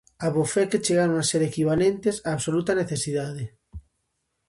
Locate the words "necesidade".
2.81-3.43